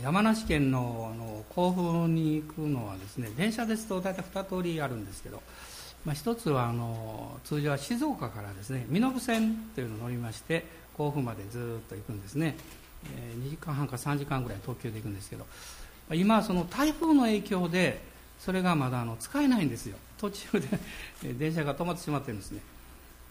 [0.00, 5.42] 山梨県のの甲府に行くのはですね電車ですと大体2通りあるんですけど、
[6.04, 10.64] まあ、一つはあの通常は静岡からですね身延線というのを乗りまして
[10.96, 12.56] 甲府までずっと行くんですね、
[13.14, 15.46] えー、2時間半か3時間ぐらい東京で行くんですけど
[16.12, 18.00] 今その台風の影響で
[18.38, 19.96] それがまだあの使えないんですよ。
[20.18, 20.60] 途中
[21.22, 22.60] で電車が止まってしまってるんですね。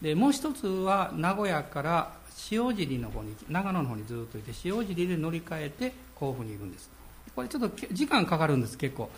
[0.00, 2.12] でもう一つは名古屋から
[2.50, 5.92] 塩尻の方に長野の方にずっといて塩尻で乗り換えて
[6.22, 6.88] 甲府に行くんです。
[7.34, 9.10] これちょっと時間かかるんです結構。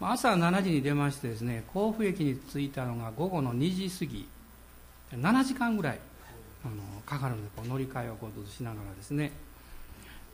[0.00, 4.28] 朝7時に出ましてですね甲府駅に着いたのが午後の2時過ぎ。
[5.12, 5.98] 7時間ぐらい
[6.64, 9.32] あのかかるんでこう乗り換えをこうしながらですね。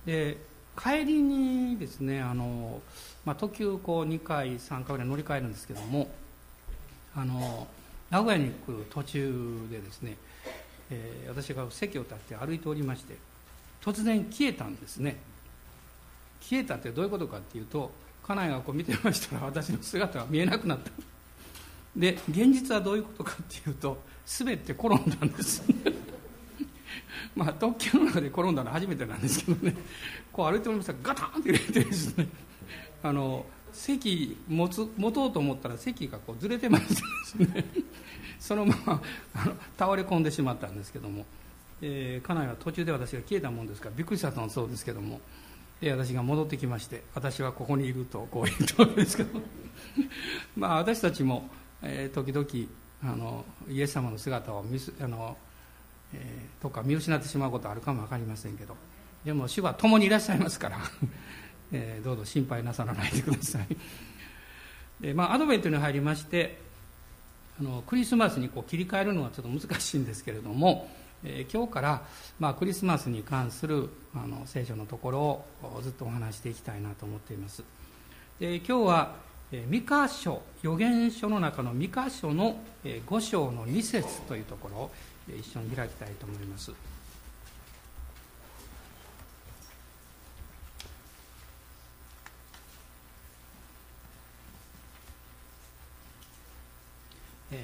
[0.07, 0.39] で
[0.81, 2.81] 帰りにですねあの、
[3.25, 6.09] まあ、特急こう2回3回ぐらい乗り換えるんですけども
[7.15, 7.67] あの
[8.11, 10.17] 名古屋に来る途中でですね、
[10.91, 13.17] えー、私が席を立って歩いておりまして
[13.83, 15.17] 突然消えたんですね。
[16.43, 17.91] 消えたってどういうことかっていうと
[18.23, 20.91] 家内がこう見てましたら私の姿が見えなくなった。
[21.97, 23.99] で現実はどういうことかっていうと
[24.41, 25.63] 滑って転んだんです。
[27.37, 29.75] まあ特急の中で転んだのは初めてなんですけどね。
[30.33, 32.29] こう歩いておりましたらガタンって入れてですね。
[33.03, 37.65] あの席持つ持とうと思ったら席がこうずれてましてですね。
[38.39, 39.03] そのまま
[39.35, 41.25] あの倒れ込んでしまったんですけども、
[41.81, 45.21] えー、家内は途中で私が消えたもんですからびっくりしたのそうですけども。
[45.83, 49.41] で私が戻ってきまして私はここにいるとこう言ったわけですけど。
[50.57, 51.51] まあ私たちも、
[51.83, 55.37] えー、時々あのイエス様の姿を見すあの、
[56.15, 58.77] えー、とか見失ってしまうことあるかも分かりませんけど。
[59.25, 60.79] でも主は共にいらっしゃいますから
[61.73, 63.77] えー、どうぞ心配なさらないでください。
[65.01, 66.61] で、まあ、アドベントに入りまして
[67.59, 70.89] あのクリスマスにこう切り替えるのはちょっと難しいんですけれども、
[71.25, 72.03] えー、今日から、
[72.39, 75.45] まあ、クリスマスに関するあの聖書のところを
[75.83, 77.63] ずっとお話していきたいなと思っています。
[78.41, 79.15] で今日は
[79.53, 84.91] 三箇所預言書の中の三箇所の5章の2節というところを
[85.29, 86.73] 一緒に開きたいと思います。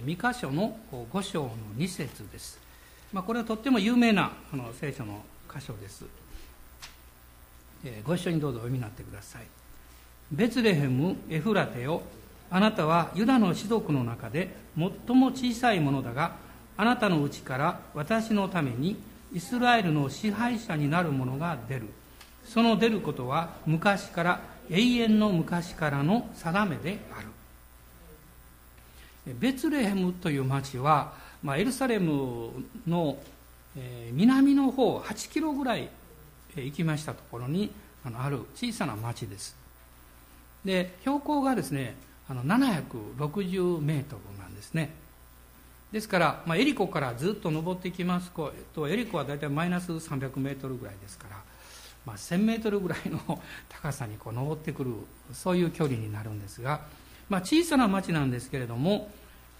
[0.04, 0.76] 三箇所の
[1.10, 2.60] 五章の二節です、
[3.12, 6.04] まあ、これはとっても有名なあの聖書の箇所です、
[7.84, 9.46] えー、ご一緒にどうぞお読みになってください。
[10.30, 12.02] ベツレヘムエフラテよ
[12.50, 16.32] あなたはユダの士族の中で最も小さいものだが
[16.76, 18.96] あなたのうちから私のために
[19.32, 21.88] イスラエルの支配者になる者が出る。
[22.44, 24.40] その出ることは昔から
[24.70, 27.28] 永遠の昔からの定めである。
[29.34, 31.12] ベツレヘムという町は、
[31.42, 32.50] まあ、エルサレム
[32.86, 33.18] の、
[33.76, 35.88] えー、南の方8キロぐらい
[36.56, 37.70] 行きましたところに
[38.04, 39.56] あのある小さな町です。
[40.64, 41.94] で標高がですね
[42.28, 44.90] あの760メートルなんですね。
[45.92, 48.30] ですから、まあ、エリコからずっと登っていきます
[48.74, 51.36] とエリコは大体マイナス300メートルぐらいですから、
[52.04, 54.92] まあ、1000メートルぐらいの 高さにこう登ってくる
[55.32, 56.82] そういう距離になるんですが、
[57.30, 59.10] まあ、小さな町なんですけれども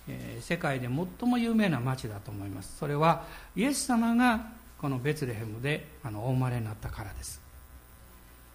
[0.09, 2.77] え世界で最も有名な町だと思います。
[2.79, 3.25] それは
[3.55, 4.47] イエス様が
[4.81, 7.41] このベツレヘムであのお生まれになったからです。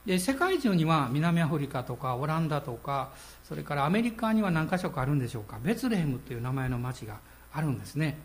[0.05, 3.11] で世界中には南アフリカとかオランダとか
[3.47, 5.59] それからアメリカには何か所かあるんでしょうか。
[5.63, 7.19] ベツレヘムという名前の町が
[7.53, 8.17] あるんですね。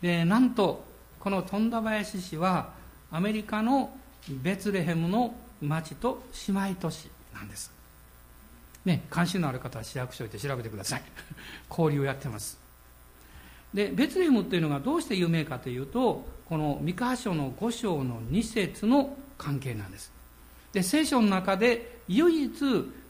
[0.00, 0.84] でなんと
[1.18, 2.70] この富田林市は
[3.10, 3.96] アメリカの
[4.28, 7.71] ベツレヘムの町と姉妹都市なんです。
[8.84, 11.02] ね、関心のある方は市役所行って調べてください。
[11.70, 12.58] 交流をやってます。
[13.72, 20.12] でベツレヘムっていうのがどうして有名かというとこの三箇所の五章の二節の関係なんです。
[20.72, 22.52] で聖書の中で唯一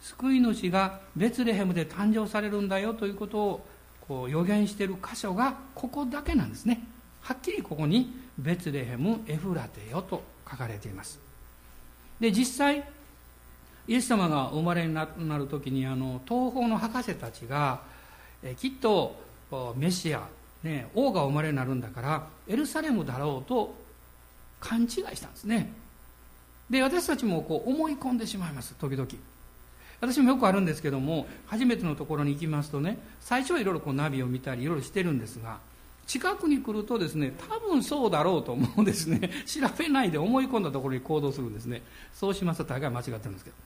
[0.00, 3.66] 救い主がベツレヘムで誕生されるんだよということを
[4.06, 6.84] こう予言している箇所がここだけなんですね。
[7.20, 11.20] はっきりここにベツレヘムエフラテよと書かれています。
[12.20, 12.84] で実際
[13.88, 15.06] イエス様がお生まれにな
[15.38, 17.80] る時にあの東方の博士たちが
[18.42, 19.16] えきっと
[19.76, 20.22] メシア、
[20.62, 23.74] ね、王がお生まれになるんだからエルサレムだろうと
[24.60, 25.72] 勘違いしたんですね。
[26.70, 29.08] で私たちもこう思い込んでしまいます時々。
[30.00, 35.58] 私もよくあるんですけども初めてのところに行きますとね最初はいろいろこうナビを見たりいろいろしてるんですが
[36.08, 39.30] 近くに来るとですね多分そうだろうと思うんですね。
[39.46, 41.82] 調べないで思い込んだところに行動するんですね。
[42.12, 43.56] そうしますと大概間違ってるんですけど。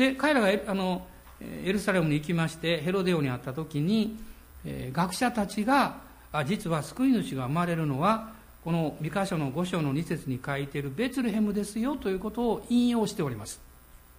[0.00, 1.06] で彼らがあの
[1.42, 4.16] エルサレムに行きましてヘロデオに会った時に、
[4.64, 5.98] えー、学者たちが
[6.32, 8.30] あ実は救い主が生まれるのは
[8.64, 13.60] この三箇所の五章の二節に書いているベツレヘムですよということを引用しております。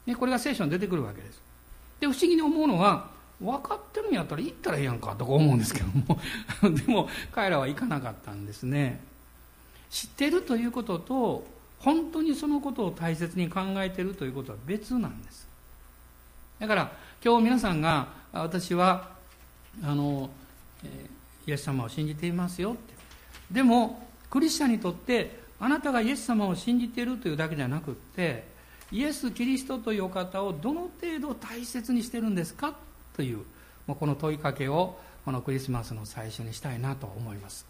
[0.06, 1.42] ね、これが聖書に出てくるわけです。
[2.00, 6.19] で不思議に思うのは分かってるんやったら行ったらええやんかとか思うんですけども
[6.78, 9.01] でも彼らは行かなかったんですね。
[9.89, 11.48] 知ってるということと
[11.80, 15.50] 本当にそのことを大切に考えてるということは別なんです。
[16.61, 16.91] だから
[17.25, 19.09] 今日皆さんが私は
[19.83, 20.29] あの、
[20.85, 21.09] え
[21.47, 22.93] イエス様を信じていますよって。
[23.51, 28.45] でもクリスチャンにとってあなたがイエス様を信じているというだけじゃなくって
[28.91, 32.75] イエス・キリストというお方をどの程度大切にしてるんですか
[33.15, 33.39] という
[33.87, 37.65] この問いかけをこのクリスマスの最初にしたいなと思います。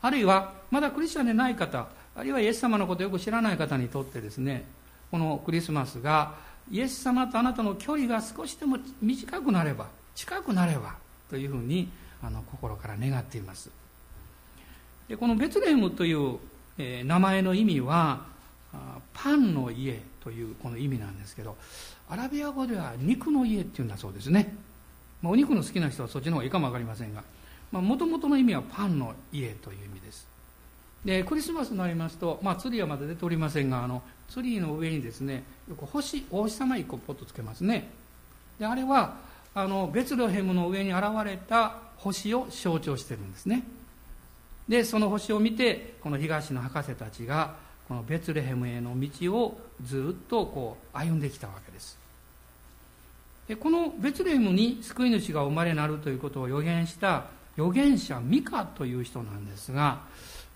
[0.00, 1.86] あるいはまだクリスチャンでない方
[2.16, 4.64] あるいはイエス様のことをよく知らない方にとってですね
[5.10, 6.34] このクリスマスが
[6.70, 10.94] イエス様とあなたの距離が少しでも短くなれば近くなれば
[11.28, 11.88] というふうに
[12.22, 13.70] あの心から願っています。
[15.08, 16.38] でこのベツレヘムという、
[16.78, 18.30] えー、名前の意味は
[19.12, 21.56] パンの家というこの意味なんですけど
[22.08, 24.54] アラビア語では肉の家っていうんだそうですね、
[25.22, 27.24] まあ、お肉の好きな人はそっちの方がいいかも分かりませんが
[27.72, 30.29] もともとの意味はパンの家という意味です。
[31.04, 37.90] でクリスマスになりますと、まあ、ツリーはまだ出ておりませんがあのツリーの上にですねよく星お星様一個ポッとつけますね。
[38.58, 39.16] であれは
[39.54, 43.64] あのベツレヘムの上に現れた星を象徴してるんですね。
[44.68, 47.54] でその星を見てこの東の博士たちが
[47.88, 51.98] このベツレヘムへの道をずっとこう歩んできたわけです。
[53.48, 57.24] でこのベツレヘムに救い主が生まれなるということを予言した
[57.56, 60.02] 預言者ミカという人なんですが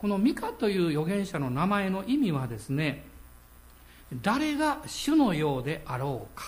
[0.05, 3.06] このミカという預言者の名前の意味はですね
[4.21, 6.45] 誰が主のようであろうか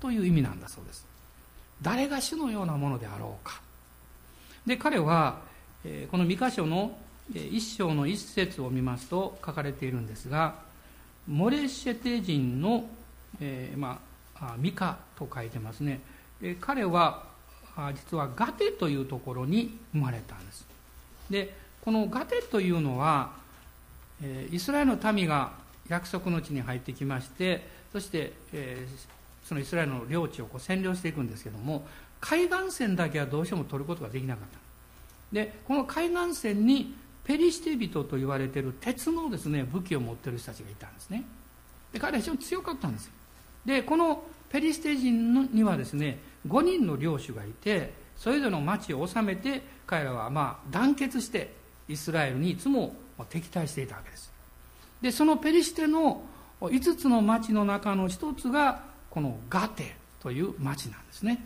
[0.00, 1.06] という意味なんだそうです。
[1.82, 3.60] 誰が主のようなものであろうか。
[4.66, 5.38] で彼は
[6.10, 6.98] この三箇所の
[7.32, 10.56] 一章の一節を見ますと書かれているんですが
[11.28, 12.86] モレシェテ人の、
[13.40, 14.00] えー、ま
[14.40, 16.00] あ、ミカと書いてますね。
[16.42, 17.22] で彼は
[17.94, 20.66] 実はガテというところに生まれたんです。
[21.30, 23.32] でこのガテというのは、
[24.22, 25.52] えイスラエルの民が
[25.88, 28.86] 約束の地に入ってきましてそして、え、
[29.44, 31.86] そのイスラエルの領地をこう占領していくんですけども
[32.20, 34.58] 海岸線だけはどうしても取ることができなかった。
[35.30, 36.94] でこの海岸線に
[37.24, 41.24] ペリシテ人と言われている鉄のですね武器を持っている人たちがいたんですね。
[41.92, 43.12] で彼は非常に強かったんですよ。
[43.66, 52.94] でこのペリシテ人にはですね5人の領主がいてそれぞれの町を治めて彼らはまあ団結してイスラエルにいつも
[53.28, 54.32] 敵対していたわけです。
[55.02, 56.22] でそのペリシテの
[56.60, 61.44] 5つの町の中の一つがこのガテという町なんですね。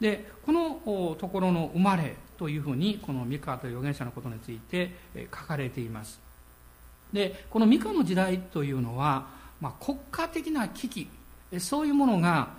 [0.00, 6.20] でこのところの生まれというふうにこの三河という預言者のことについて書かれています。
[7.12, 9.26] でこの三河の時代というのは、
[9.60, 11.08] まあ、国家的な危機。
[11.58, 12.50] そういうものが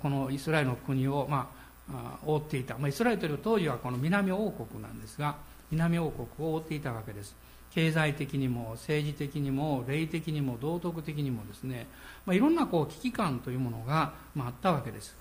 [0.00, 1.50] このイスラエルの国を、ま
[1.92, 5.34] あ、覆っていた、まあ、イスラエルという当時はこの南王国なんですが
[5.72, 7.34] 南王国を覆っていたわけです。
[7.74, 11.86] 経済的にも政治的にも霊的にも道徳的にもですね、
[12.26, 15.16] まあ、いろんなこう危機感というものが、まあ、あったわけです。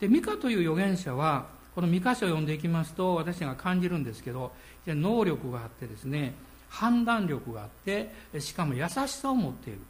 [0.00, 4.52] でミカという預言者はこの2箇所を読んでいきますと私が感じるんですけど
[4.86, 6.34] 能力があってですね
[6.68, 9.80] 判断力があってしかも優しさを持っている。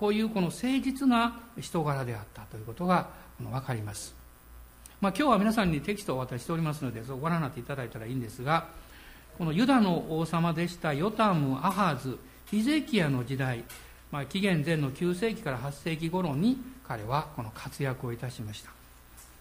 [0.00, 4.14] こういうこの誠実な人柄であったということが分かります、
[4.98, 8.68] まあ、今日は皆さんにテキストをお渡ししておりますのでそうご覧になっていただいたらいいんですが
[9.40, 12.18] このユダの王様でしたヨタムアハズ
[12.50, 13.64] ヒゼキヤの時代、
[14.12, 18.70] まあ、紀元前の9世紀から8世紀頃に彼はこの活躍をいたしました。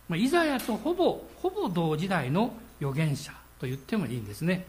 [0.07, 4.65] まあ、イザヤとほぼほぼ同時代の預言者と言ってもいいんですね。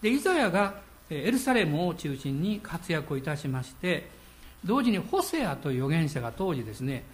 [0.00, 0.76] でイザヤが
[1.10, 4.08] エルサレムを中心に活躍をいたしまして
[4.64, 7.04] 同時にホセアという預言者が当時ですね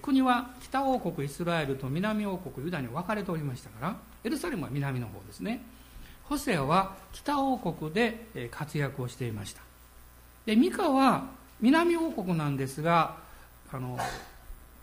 [0.00, 5.60] 国は北王国イスラエルと南王国ユダに分かれておりましたからエルサレムは南の方ですね。
[6.28, 9.62] ホセアは北王国で活躍をしていました。
[10.44, 11.26] でミカは
[11.60, 13.16] 南王国なんですが
[13.72, 13.98] あの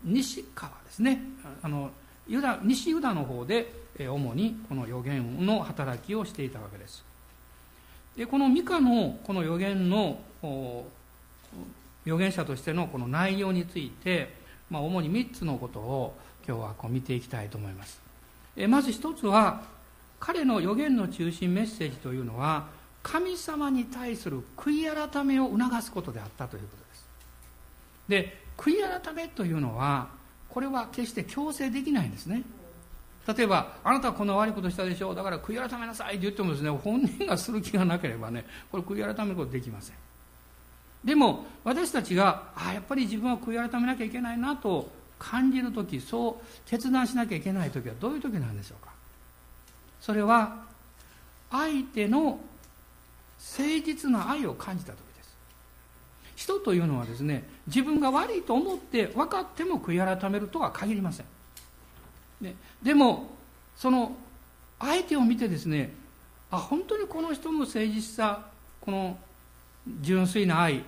[0.04, 1.20] 西川ですね。
[1.62, 1.90] あの
[2.28, 7.04] ユダ西ユダの方で主にこの予言の働きをしていたわけです。
[8.16, 10.20] でこのミカのこの予言の
[12.04, 14.34] 預言者としてのこの内容について、
[14.70, 18.00] まあ、主に3つのことを今日はこう見ていきたいと思います。
[18.68, 19.62] まず一つは
[20.26, 22.66] 彼の予言の中心メッセージというのは
[23.00, 27.06] 神様に対する悔い改めを促すことであったということです。
[28.08, 30.08] で悔い改めというのは
[30.48, 32.42] これは決して強制できないんですね。
[33.36, 35.14] 例えばあなたはこんな悪いことしたでしょう。
[35.14, 39.96] だから悔い改めなさいって言ってもですね本人がする気がなければねこれ悔い改めることできません。
[41.04, 44.90] でも私たちがあやっぱり自分は悔い改めなきゃいけないなと
[45.20, 48.95] 感じる時そう決断しなきゃいけない時はどういう時なんでしょうか。
[50.06, 50.54] それは
[51.50, 52.40] 相手の誠
[53.84, 55.36] 実な愛を感じた時です。
[56.36, 61.26] 人というのはですね自分が悪いと思って分かっても悔い改めるとは限りません、
[62.40, 63.30] ね、でも
[63.74, 64.14] その
[64.78, 65.92] 相手を見てですね
[66.52, 68.46] あ本当にこの人の誠実さ
[68.80, 69.18] この
[70.02, 70.84] 純粋な愛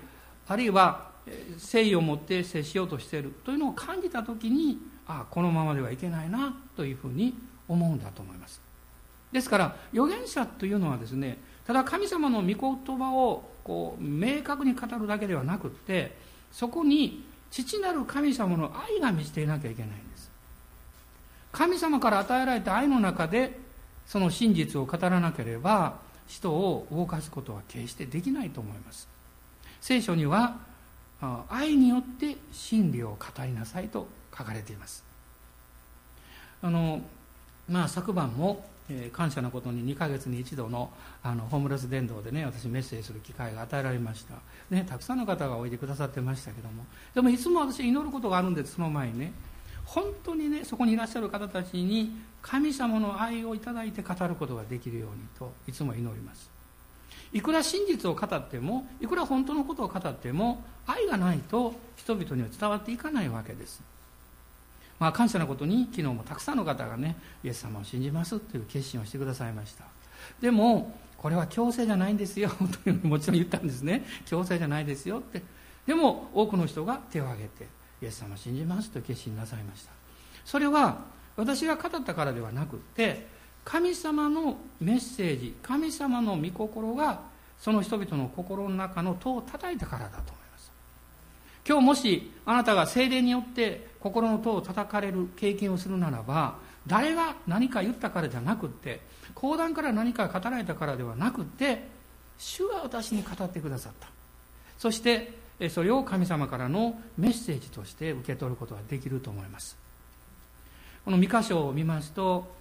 [0.46, 1.08] あるいは
[1.56, 7.34] 誠意を持って接しようとしているというのを感じた時にあこのままではいけないなというふうに
[7.66, 8.67] 思うんだと思います。
[9.32, 16.16] ですから預言者というのはですねただ神様の御言葉をこう明確に語るだけではなくって
[16.50, 20.30] そこに父なる神様の愛が満ちていなきゃいけないんです。
[21.52, 23.58] 神様から与えられた愛の中で
[24.06, 29.08] その真実を語らなければ人を動かすことは決してできないと思います。
[29.80, 30.58] 聖書には
[31.48, 35.04] 愛によって真理を語りなさいと書かれています。
[36.62, 37.00] あの
[37.68, 40.90] まあ昨晩も、えー、感謝のことに2ヶ月に一度の
[41.22, 44.34] あのホームレス伝道でね私メッセージする機会が与えられました、
[44.70, 46.84] ね、たくさんの方がおいでくださってましたけども。
[47.14, 49.32] でもいつも私祈ることがあるんですその前にね。
[49.84, 56.50] 本当にねそこにいらっしゃる方たちに神様の愛をいただいて語ることができるようにといつも祈ります。
[57.32, 63.82] いくら真実を語ってもいくら本当のことを語っても愛がないと人々には伝わっていかないわけです。
[64.98, 69.84] まあ感謝なことに昨日もたくさんの方がねイエス様を信じますという決心をしてくださいました。
[70.40, 72.50] でもこれは強制じゃないんですよ
[72.84, 74.04] というもちろん言ったんですね。
[74.26, 75.42] 強制じゃないですよって。
[75.86, 77.66] でも多くの人が手を挙げて
[78.02, 79.92] イエス様を信じますという決心なさいました。
[80.44, 80.98] それは
[81.36, 83.26] 私が語ったからではなくて
[83.64, 87.20] 神様のメッセージ神様の御心が
[87.58, 90.37] その人々の心の中の戸を叩いたからだと。
[91.68, 96.56] 今日もしあなたが精霊によって心の戸を叩かれる経験をするならば
[96.86, 99.00] 誰が何か言ったからじゃなくって
[99.34, 101.88] 講談から何か語られたからではなくって
[102.38, 104.08] 主が私に語ってくださった。
[104.78, 105.32] そして
[105.70, 109.76] それを神様からのメッセージとして受け取ることができると思います。
[111.04, 112.58] この三箇所を見ますと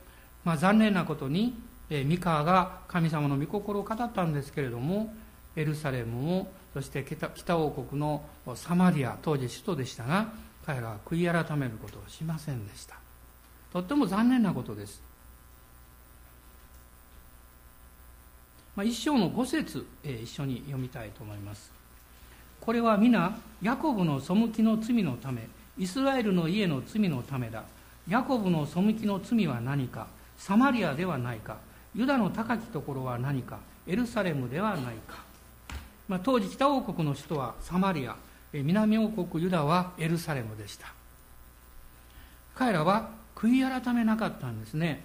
[0.47, 1.55] まあ、残念なことに、
[1.89, 5.13] えミカが神様の御心を語ったんですけれども
[5.57, 10.27] エルサレムもそして北王国のサマリア当時首都でしたが
[10.63, 12.98] 彼らは悔い改めることをしませんでした。
[13.74, 15.01] とっても残念なことです、
[18.75, 21.72] まあ、一章の五節、えー、一緒に読みたいと思います。
[22.62, 25.48] これは皆ヤコブの背きの罪のため
[25.79, 27.63] イスラエルの家の罪のためだ。
[28.07, 30.05] ヤコブの背きの罪は何か
[30.38, 31.57] サマリアではないか
[31.96, 33.57] ユダの高きところは何か
[33.88, 35.25] エルサレムではないか、
[36.07, 38.15] まあ、当時北王国の首都はサマリア
[38.53, 40.93] 南王国ユダはエルサレムでした。
[42.55, 45.03] 彼らは悔い改めなかったんですね。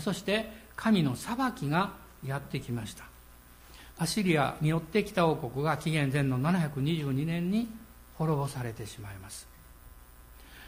[0.00, 1.92] そして神の裁きが
[2.26, 3.04] やってきました。
[3.96, 7.68] アシリアによって北王国が紀元前の722年に
[8.16, 9.46] 滅ぼされてしまいます。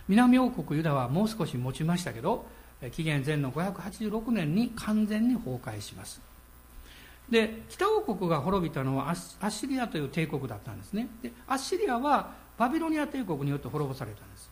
[0.08, 2.46] 南王国ユダはもう少し持ちましたけど
[2.92, 6.20] 紀元前の586年に完全に崩壊します。
[7.30, 11.08] で北王国が滅びたのはアッシリアという帝国だったんですね。
[11.22, 14.50] でアッシリアはバビロニア帝国によって滅ぼされたんです。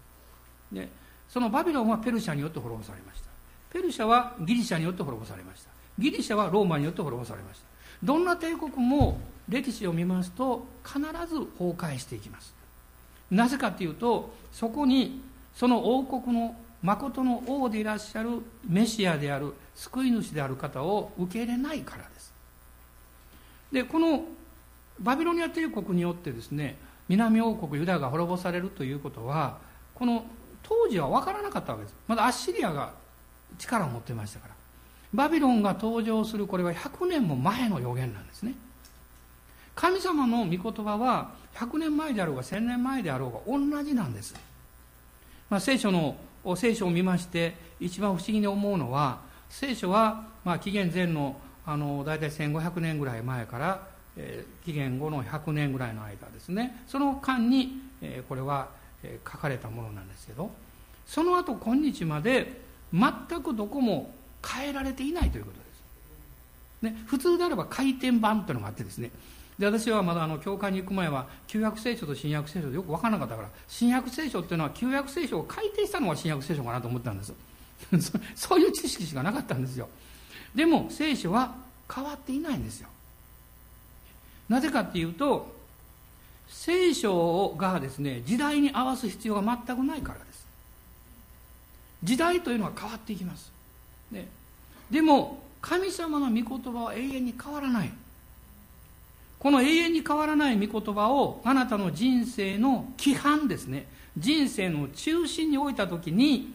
[0.72, 0.88] で
[1.28, 3.28] そのバビロンはペルシャによって滅ぼされました。
[3.70, 5.70] ペルシャはギリシャによって滅ぼされました。
[5.98, 7.66] ギリシャはローマによって滅ぼされました。
[8.02, 9.18] どんな帝国も
[9.48, 12.54] 歴史を見ますと必ず崩壊していきます。
[13.30, 15.20] なぜかというとそこに
[15.54, 18.30] その王国の誠の王でいらっしゃる
[18.66, 22.17] メシアである救い主である方を受け入れないからです。
[23.72, 24.24] でこの
[25.00, 26.76] バビロニア帝国によってですね
[27.08, 29.58] 南王国ユダが滅ぼされるということは
[29.94, 30.24] この
[30.62, 31.94] 当時は分からなかったわけです。
[32.06, 32.92] まだアッシリアが
[33.58, 34.54] 力を持ってましたから。
[35.14, 38.54] バビロンが登場するこれは100年も前の予言なんですね。
[39.78, 44.34] 神様の御言葉は100年前であろうが1000年前であろうが同じなんです、
[45.48, 46.16] まあ、聖書の
[46.56, 51.36] 聖書を見まして一番不思議に思うのは聖書は、まあ、紀元前の
[51.68, 56.82] あの大体1500年ぐらい前から、えー、紀元後の100年ぐらいの間ですね。
[56.86, 58.68] その間に、えー、これは、
[59.02, 60.50] えー、書かれたものなんですけど
[61.06, 64.10] その後今日まで全くどこも
[64.42, 65.64] 変えられていないということで
[66.90, 69.10] す、ね、普通であれば回転版というのがあってですね。
[69.58, 77.34] で私はまだあの教会に行く前は旧約聖書と新約聖書でよく分からなかったから新約聖書っていうのは旧約聖書を改訂したのが新約聖書かなと思ったんです。
[78.34, 79.86] そういう知識しかなかったんですよ。
[80.54, 81.54] でも聖書は
[81.92, 82.88] 変わっていないんですよ。
[84.48, 85.54] なぜかっていうと
[86.48, 90.46] 聖書がですね時代に合わす必要が全くないからです。
[92.02, 93.50] 時代というのは変わっていきます、
[94.12, 94.28] ね、
[94.88, 97.92] でも神様の御言葉は永遠に変わらない。
[99.38, 103.86] この永遠に変わらない御言葉をあなたの人生の規範ですね。
[104.16, 106.52] 人生の中心に置いた時に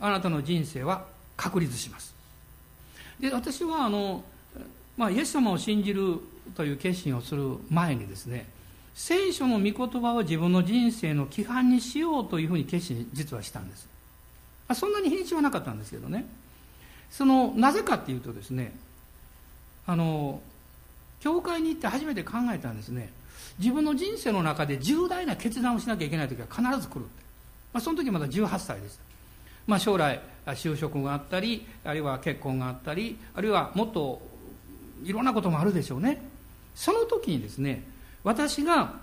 [0.00, 2.17] あなたの人生は確立します。
[3.20, 4.22] で私はあの、
[4.96, 6.18] まあ、イエス様を信じる
[6.54, 8.48] という決心をする前にですね
[8.94, 13.88] 聖書の御言葉を自分の人生の規範にしようというふうに決心実はしたんです。
[14.74, 16.26] そんなに日にちはなかったんですけどね。
[17.10, 18.72] そのなぜかっていうとですね
[19.86, 20.42] あの
[21.20, 23.12] 教会に行って初めて考えたんですね。
[23.58, 27.22] 自分の人生の中で重大な決断をしなきゃいけない時は必ず来るって、
[27.72, 29.00] まあ、その時まだ18歳です、
[29.68, 34.20] まあ、将来就職があったりあるいは結婚があったりあるいはもっと
[35.04, 36.20] いろんなこともあるでしょうね。
[36.74, 37.84] その時にですね
[38.24, 38.94] 私が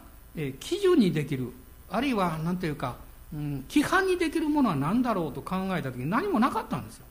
[0.59, 1.51] 基準にできる
[1.89, 2.95] あるいは何ていうか、
[3.33, 7.05] うん、規範にできるものは何だろうと考えた時に何もなかったんですよ。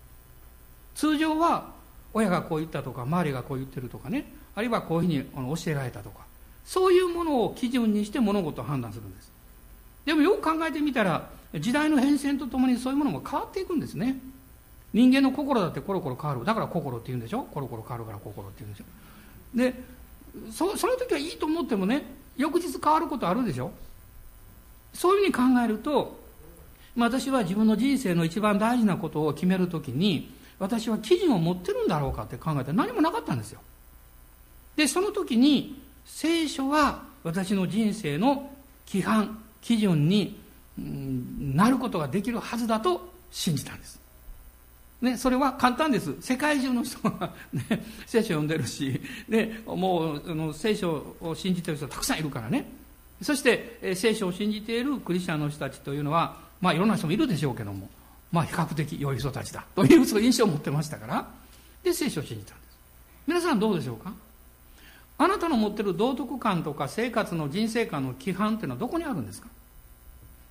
[0.94, 1.70] 通常は
[2.12, 6.20] 親がこう言ったとか周りがこう言ってるとかねあるいはこういうふうに教えられたとか
[6.64, 9.30] そういうものを基準にして物事を判断するんです。
[10.04, 11.28] でもよく考えてみたら
[11.60, 14.16] 時代の変遷とともにそういうものも変わっていくんですね。
[14.92, 16.44] 人間の心だってコロコロ変わる。
[16.44, 17.42] だから心って言うんでしょ？
[17.42, 18.84] コロコロ変わるから心って言うんでしょ？
[19.56, 19.74] で
[20.52, 22.04] そその時はいいと思ってもね
[22.36, 23.70] 翌日変わることあるでしょ？
[24.92, 26.18] そういうふうに考えると、
[26.96, 33.60] まあ、私は自分の人生の一番大事なことを決めるときに私は基準を持ってるんだろうかって考えたら何もなかったんですよ。
[34.76, 38.50] でその時に聖書は私の人生の
[38.86, 40.38] 規範基準に
[40.78, 44.00] なることができるはずだと信じたんです。
[45.02, 46.14] ね、それは簡単です。
[46.20, 47.62] 世界中の人が、ね、
[48.06, 52.70] 聖書を読んでるし、ね、もうあの聖書を信じてる人はたくさんいるからね。
[53.22, 57.88] そして、え聖書を信じているクリスチャンの人たちというのは、まあいろんな人もいるでしょうけども、
[58.32, 61.28] まあ比較的良い人たちだ という印象を持ってましたから、
[61.82, 62.78] で、聖書を信じたんです。
[63.26, 64.12] 皆さんどうでしょうか？
[65.16, 69.48] あなたの持ってる道徳観とか生活の人生観の規範っていうのはどこにあるんですか？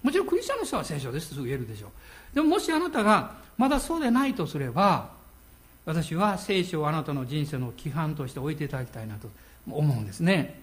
[0.03, 2.35] もちろんクリスチャンの人は聖書ですすぐ言えるでしょう。
[2.35, 5.09] でももしあなたがまだそうでないとすれば
[5.85, 9.29] 私は聖書をあなたの人生の規範として置いていただきたいなと
[9.69, 10.61] 思うんですね。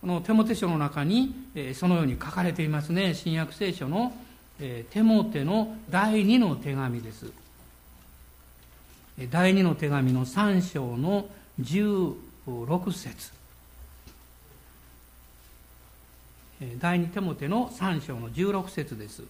[0.00, 3.14] このテモテ書の中に、えそのように書かれていますね。
[3.14, 4.12] 新約聖書の、
[4.60, 7.30] えテモテの第2の手紙です。
[9.30, 11.26] 第2の手紙の3章の
[11.60, 13.32] 16節。
[16.80, 19.22] 第二手モての3章の16節です。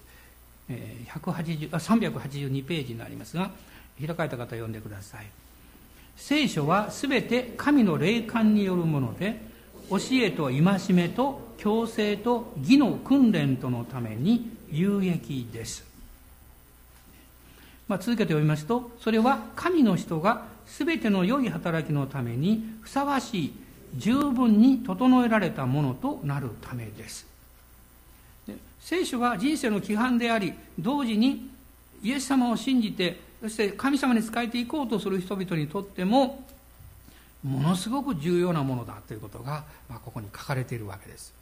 [0.68, 3.50] 180あ382ページになりますが
[3.98, 5.26] 開かれた方読んでください。
[6.16, 9.40] 聖書はすべて神の霊感によるもので
[9.90, 15.84] 教えと戒めと強制と義の訓練とのために有益です、
[17.86, 23.52] まあ、続けて読みますとそれは神の人がすべての良い働きのためにふさわしい
[23.96, 27.26] 十分に整えられたものとなるためです
[28.80, 31.48] 聖書は人生の規範であり同時に
[32.02, 36.44] イエス様を信じてそして神様に仕えていこうとする人々にとっても
[37.42, 41.34] ものすごく重要なものだということが、まあ、ここに書かれているわけです。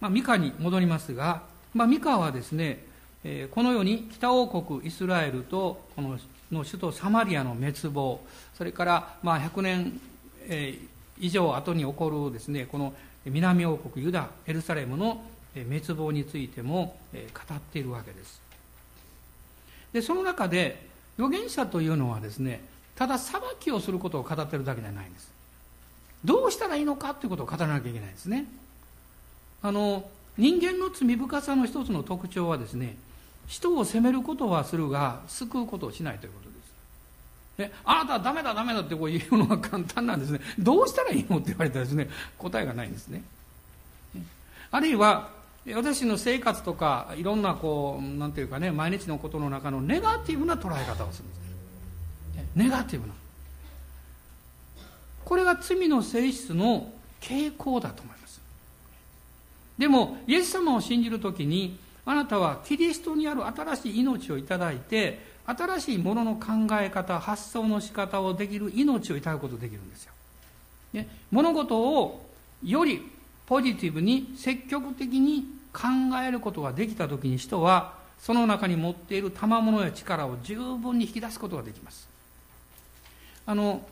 [0.00, 1.42] まあ、ミカに戻りますが、
[1.74, 2.84] まあ、ミカはですね
[3.50, 6.18] このように北王国イスラエルとこの
[6.52, 8.20] の首都サマリアの滅亡
[8.54, 10.00] それからまあ100年、
[10.48, 10.78] え
[11.18, 12.92] 以上後に起こるですねこの
[13.24, 18.40] 南王国ユダエルサレムの滅亡についても語っているわけです。
[19.92, 20.86] でその中で
[21.18, 22.60] 預言者というのはですね
[22.94, 25.30] ただ裁きをすることを語ってるだけじゃないんです。
[26.24, 28.46] どうしたらいいのかということを語らなきゃいけないんですね。
[29.62, 32.96] あの人間の罪深さの一つの特徴はですね
[33.46, 37.72] 人を責めることはするが救うことをしないということです。
[37.84, 40.40] あなたはダメだダメだってこう言うのが簡単なんですね。
[40.58, 43.22] どうしたらいいのって言われたらですね、答えがないんですね。
[44.70, 45.30] あるいは、
[45.74, 51.46] 私の生活とか、いろんなこう、なんていうかね、毎日のことの中のネガティブな捉え方をするんです。
[52.54, 53.14] ネガティブな。
[55.24, 58.40] これが罪の性質の傾向だと思います。
[59.78, 70.12] でも、イエス様を信じるときに、あなたはキリストにある新しい命をいただいて新しいものの考え方発想の仕方をできる命をいただくことができるんですよ、
[70.92, 72.24] ね、物事を
[72.64, 73.02] より
[73.46, 75.88] ポジティブに積極的に考
[76.26, 82.08] えることができた時に人はその中に持っている賜物や力を十分に引き出すことができます。
[83.44, 83.86] あの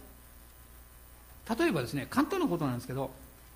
[1.58, 3.10] 例えばですね簡単なことなんですけど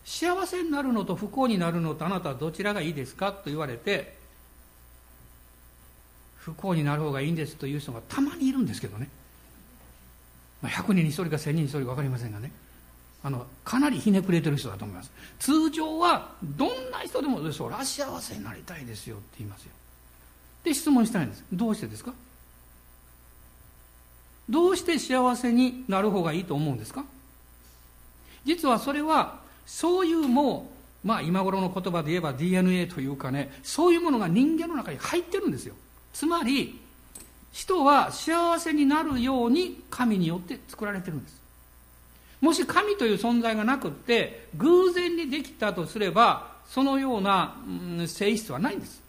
[0.04, 4.17] 幸せになるのと不幸になるのとあなたはどちらがいいですかと言われて
[6.48, 9.08] 不幸になる方がいいんですという人がたまにいるんですけどね、
[10.62, 12.50] まあ、100人に1人か1000人に1人か分かりませんがね。
[13.24, 15.10] あのかなりひねくれてる人だと思います。
[15.40, 19.72] 通常はどんな人でもそら幸せになりたいですよって言いますよ。
[20.62, 21.44] で質問したいんです。
[21.52, 22.12] どうしてですか？
[24.48, 27.04] どうして幸せになる方がいいと思うんですか？
[28.44, 30.70] 実はそれはそういうも
[31.04, 35.74] うまあ今頃の言葉で言えば DNA というかねそういうものが人間の中に入ってるんですよ。
[36.18, 36.76] つまり
[37.52, 41.40] 人は幸せになるように神によって作られてるんです。
[42.40, 47.54] もし神という存在がなくって偶然にできたとすればそのような、
[47.98, 49.00] うん、性質はないんです、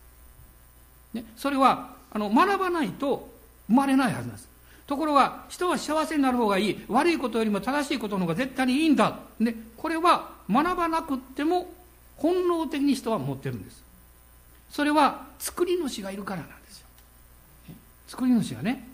[1.16, 3.28] ね、それはあの学ばないと
[3.68, 4.48] 生まれないはずなんです。
[4.86, 6.86] ところが人は幸せになる方がいい。
[6.90, 11.72] 悪いことよりも正しいことの方が絶対にいいんだ、ね、これは学ばなくっても
[12.18, 13.82] 本能的に人は持ってるんです。
[14.70, 16.59] それは作り主がいるからなんです。
[18.10, 18.88] 作り主がね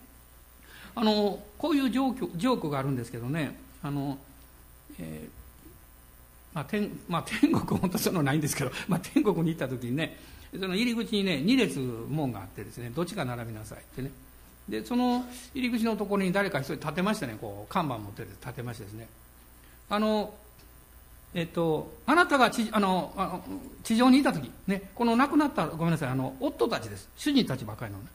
[0.93, 4.17] あのこういうジョークジョークがあるんですけどねあの、
[4.99, 5.45] えー
[6.53, 10.17] まあ天まあ、天国本当そのないんですけど、 まあ、天国に行った時にね
[10.53, 14.11] その入り口にね2列門があってですねどっちか並びなさいってね。
[14.69, 17.37] でその入り口のところに誰か一人立てましてね。
[17.39, 19.07] こう看板持って立てましてですね。
[19.89, 20.33] あの
[21.33, 23.43] えっと、あなたが地あのあの
[23.83, 27.09] 地上にいた時、ね、この亡くなったごめんなさいあの夫たちです。
[27.17, 28.05] 主人たちばかりのね。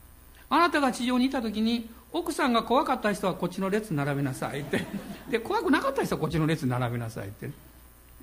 [0.50, 4.84] あなたが地上にいた時に奥さんが怖かった人はこっちの列並べなさいって。
[5.30, 7.50] で怖くなかった人はこっちの列並べなさいって、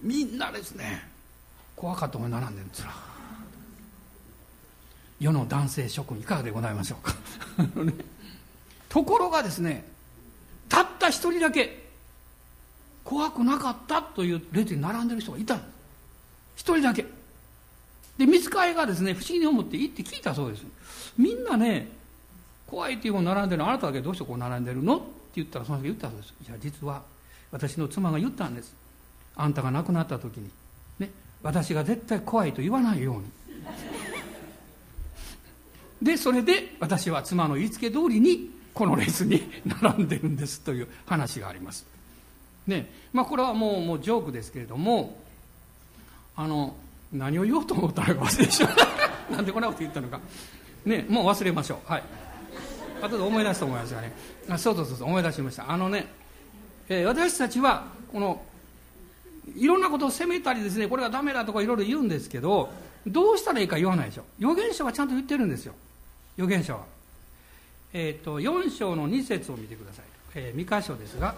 [0.03, 1.17] みんなですね。
[1.75, 2.91] 怖かった思い並んでるんですら
[5.19, 7.15] 世の男性諸君いかがでございましょうか。
[8.89, 9.85] ところがですね
[10.67, 11.87] たった一人だけ
[13.03, 15.69] 怖くなかったという列に並んでる人がいたんです。
[16.57, 17.05] 一人だけ。
[18.17, 20.65] で見つかりがですね不思議に思って行って聞いたそうです。
[21.17, 21.87] みんなね
[22.67, 26.33] 怖いっていうもの並んでるのあなただけどうしてこう並んでるのって言ったらその人言ったそうです。
[26.47, 27.01] いや実は
[27.51, 28.75] 私の妻が言ったんです。
[29.35, 30.49] あんたが亡くなった時に。
[30.99, 31.09] ね。
[31.41, 33.23] 私が絶対怖いと言わないように。
[36.01, 39.41] でそれで私は妻の言いつけ通りにこの列に
[39.81, 41.85] 並んでるんですという話があります。
[42.67, 42.91] ね。
[43.13, 45.17] まあこれはもうもうジョークですけれども
[46.35, 46.75] あの
[47.13, 48.69] 何を言おうと思ったのか忘れてしま
[49.31, 50.19] うなんでこんなこと言ったのか。
[50.85, 51.05] ね。
[51.09, 51.91] もう忘れましょう。
[51.91, 52.03] はい。
[53.01, 54.11] 後で思い出すと思いますがね。
[54.49, 55.69] あそうそうそう思い出しました。
[55.69, 56.07] あのね、
[56.89, 58.41] えー、私たちはこの
[59.55, 62.69] いろんなことを責めたりですねこれがダメだとかいろいろ言うんですけど
[63.05, 64.23] どうしたらいいか言わないでしょ。
[64.39, 65.73] 預言者はちゃんと言ってるんですよ。
[66.37, 66.83] 預言者は。
[67.93, 70.05] えっ、ー、と4章の2節を見てください、
[70.35, 71.35] えー、2箇所ですが。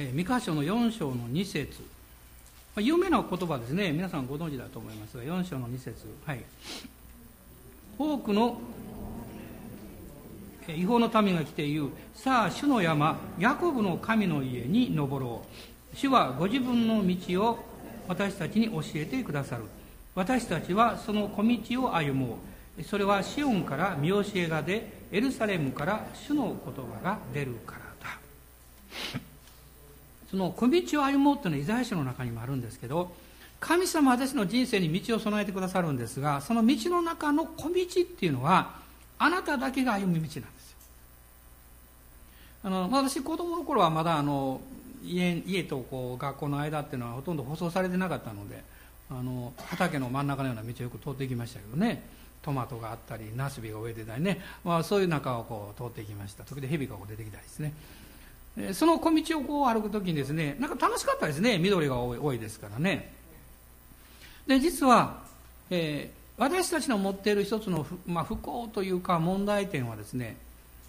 [0.00, 1.82] えー、三箇所の4章の2節。
[2.76, 3.90] 有名な言葉ですね。
[3.90, 6.06] 皆さんご存知だと思いますが4章の2節。
[6.24, 6.44] はい。
[7.98, 8.60] 多くの
[10.68, 15.42] 違法の民が来て言うさあ主の山ヤコブの神の家に登ろ
[15.92, 15.96] う。
[15.96, 17.58] 主はご自分の道を
[18.06, 19.64] 私たちに教えてくださる。
[20.14, 22.38] 私たちはその小道を歩も
[22.78, 22.82] う。
[22.84, 28.18] それはシオンから見教えが出エルサレムから主の言葉が出るからだ。
[30.30, 33.12] その小道を歩もうというのはイザヤ書の中にもあるんですけど
[33.60, 38.76] 神様は私の人生に道を備えてくださるんですがその道の中の小道っていうのは
[39.18, 40.46] あなただけが歩む道なんですよ。
[42.64, 44.60] あの私子供の頃はまだあの
[45.04, 48.62] 家家とこう学校の間っていうのはほとんど舗装されてなかったので
[49.10, 52.02] あの畑の真ん中のような道をよく通っていきましたけどね。
[52.40, 56.44] トマトがあったりナスビが植えてたりね、まあ、そういう中をこう通っていきました。
[56.44, 57.74] 時で蛇がこう出てきたりですね。
[58.72, 61.58] その小道をこう歩く時にですねなんか楽しかったですね。
[61.58, 63.17] 緑が多いですからね。
[64.48, 65.18] で実は、
[65.70, 70.36] えー、私たちの持っている一つの、まあ、不幸というか問題点はですね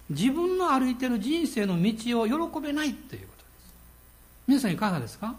[0.08, 3.74] 自分の歩いてる人生の道を喜べないということです。
[4.48, 5.36] 皆さんいかがですか？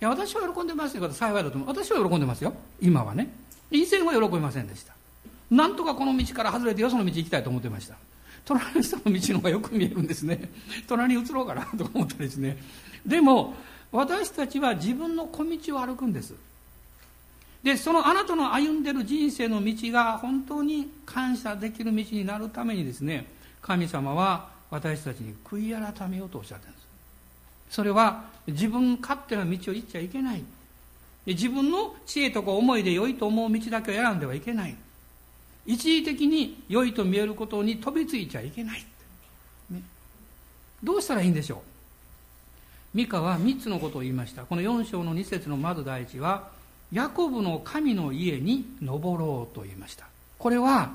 [0.00, 1.68] いや私は喜んでますということ幸いだと思う。
[1.68, 2.52] 私は喜んでますよ。
[2.80, 3.32] 今はね。
[3.70, 4.92] 以前は喜びませんでした。
[5.50, 7.94] なんとかこの道から外れてよその道行きたいと思ってました。
[8.44, 10.50] 隣の人の道の方がよく見えるんですね。
[10.88, 12.56] 隣に移ろうかなと思ったりですね。
[13.06, 13.54] でも
[13.92, 16.34] 私たちは自分の小道を歩くんです。
[17.64, 23.26] でそのあなたの歩んでる人生の道が本当に感謝できる道になるためにですね
[23.62, 26.84] 神様は私たちに悔い改めようとおっしゃってるんです。
[27.70, 30.42] それは自分勝手な道を行っちゃいけない。
[31.26, 34.76] 自分の知恵とか思いで良いと思う道だけを選んではいけない。
[35.64, 38.84] 一時的に良いと見えることに飛びついちゃいけない、
[39.70, 39.82] ね、
[40.82, 41.62] どうしたらいいんでしょ
[42.94, 42.96] う。
[42.96, 44.44] ミカは3つのことを言いました。
[44.44, 46.50] この4章の2節のまず第一は
[46.92, 50.06] ヤコブの神の家に登ろうと言いました。
[50.38, 50.90] これは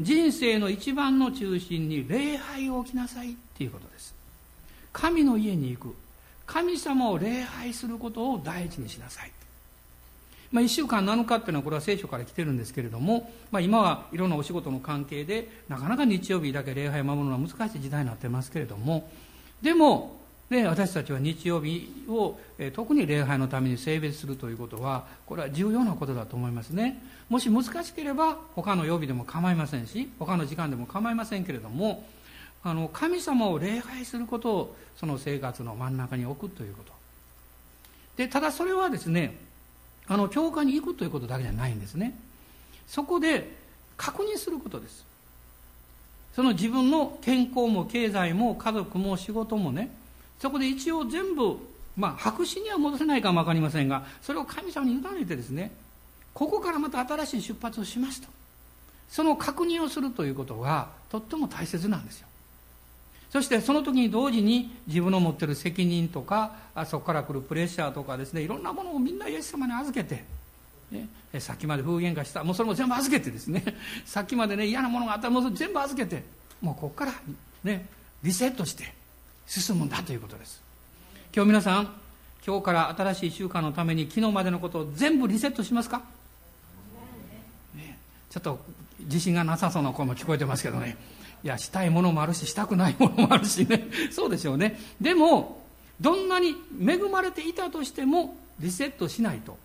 [0.00, 4.14] 人生の一番の中心に礼拝を置きなさいっていうことです。
[4.92, 5.94] 神の家に行く。
[6.46, 9.30] 神様を礼拝することを第一にしなさい。
[10.50, 19.08] まあ、1週間7日っていうのはこれは聖書から来てるんですけれども、まあ、今はいろんなお仕事の関係でなかなか日曜日だけ礼拝を守るのは難しい時代になってますけれども
[19.62, 20.19] でも、
[20.50, 27.00] ね、私たちは日曜日を、え特に礼拝のために性別するということはこれは重要なことだと思いますね。
[27.28, 32.04] もし難しければ他の曜日でも構いませんし他の時間でも構いませんけれども
[32.64, 36.92] あの神様を礼拝することをその生活の真ん中に置くということ。
[38.16, 39.36] でただそれはですね
[40.08, 42.18] あの教会に行くということだけじゃないんですね。
[42.88, 43.56] そこで
[43.96, 45.04] 確認することです。
[46.34, 49.99] その自分の健康も経済も家族も仕事もね
[50.40, 51.56] そこで一応全部
[51.96, 55.70] まあ白紙には戻せないかも分かりませんがそれを神様に委ねてですね
[56.34, 58.28] ここからまた新しい出発をしますと。
[59.10, 62.28] その確認をするということがとっても大切なんですよ。
[63.28, 66.52] そしてその時に同時に自分の持ってる責任とか
[66.86, 70.24] そこから来るプレッシャーとかですねいろんなものをみんなイエス様に預けて、
[70.90, 73.62] ね、さっきまで風言化したもうそれも全部預けてですね
[74.04, 76.24] さっきまでね嫌なものがあったらもう全部預けて
[76.60, 77.12] もうここから
[77.62, 77.86] ね
[78.24, 78.92] リセットして
[79.50, 80.62] 進むんだということです。
[81.34, 81.92] 今日皆さん
[82.46, 86.02] 今日から新しい習慣のために昨日までのことを全部リセットしますか、
[87.74, 87.98] ね、
[88.30, 88.60] ちょっと
[89.00, 90.96] 自信がなさそうな声も聞こえてますけどね。
[91.42, 93.88] いやしたいものもあるししたくないものもあるしね。
[94.14, 94.78] そうでしょうね。
[95.00, 95.64] でも
[96.00, 99.58] どんなに恵まれていたとしてもリセットしないと。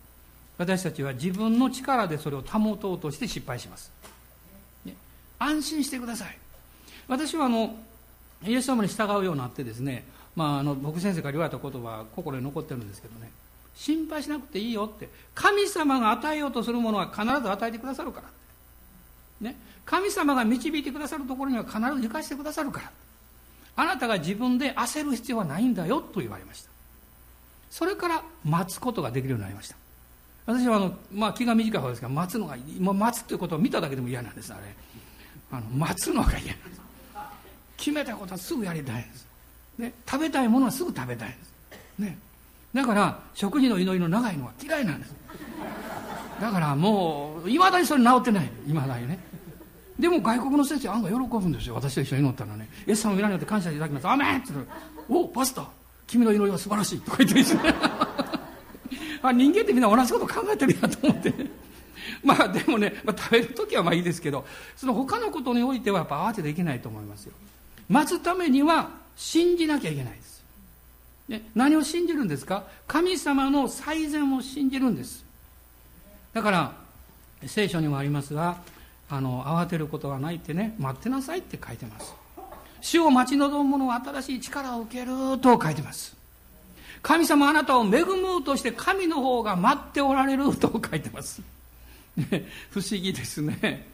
[0.58, 3.92] 私たちは自分の力でそれを保とうとして失敗します、
[4.86, 4.96] ね、
[5.38, 6.36] 安心してください。
[7.06, 7.76] 私はあの
[8.46, 10.04] イエス様に従うようになってですね、
[10.34, 13.30] まあ、あの僕先生から言われた言葉心に残ってるんですけどね
[13.74, 19.48] 心配しなくていいよって神様が与えようとするものは必ず与えてくださるから。
[19.48, 22.90] ね神様が導いてくださるところには必ず行かせてくださるから。
[23.76, 26.70] あなたが自分で焦る必要はないんだよと言われました。
[27.70, 29.76] それから待つことができるようになりました。
[30.46, 34.62] 私はあの、まあ、気が短い方ですが待つのがもう待つということを見ただけでも嫌なんですあれ。
[35.52, 36.80] あの待つのが嫌なんです。
[37.76, 39.26] 決めたことはすぐやりたいんです、
[39.78, 41.52] ね、食べたいものはすぐ食べたいんです、
[41.98, 42.18] ね、
[42.74, 45.14] だから食事の祈りの長いのは嫌いなんです。
[46.40, 48.50] だからもういまだにそれ治ってない。
[48.68, 49.18] いまだにね。
[49.98, 51.74] でも外国の先生案外喜ぶんですよ。
[51.74, 54.08] 私と一緒に祈ったらね「イエス様の皆によって感謝いただきます。
[54.08, 55.66] アメン!」って言ったら「おパスタ。
[56.06, 57.62] 君の祈りは素晴らしい」とか言ってですね
[59.22, 61.32] あ人間ってみんな同じこと考えてるやと思って。
[62.22, 64.44] まあでもね、まあ、食べる時はまあいいですけど
[64.76, 67.32] その他のことにおいてはやっぱ慌てていけないと思いますよ。
[67.88, 70.42] 待つためには信じなきゃいけないです、
[71.28, 72.64] ね、何を信じるんですか？
[72.86, 75.24] 神様の最善を信じるんです。
[76.32, 76.72] だから
[77.46, 78.58] 聖書にもありますが
[79.08, 82.14] あの慌てることはないってね待ってなさいって書いてます。
[82.80, 86.14] 主を待ち望む者は新しい力を受けると書いてます。
[87.02, 91.40] 神様あなたを恵もうとして神の方が待っておられると書いてます、
[92.16, 93.86] ね、不思議ですね。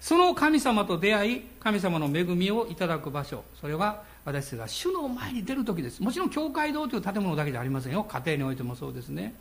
[0.00, 3.44] その神様と出会い神様の恵みをいただく場所。
[3.60, 6.02] それは私たちが主の前に出る時です。
[6.02, 8.04] もちろん教会堂という建物だけじゃありませんよ。
[8.04, 9.34] 家庭においてもそうですね、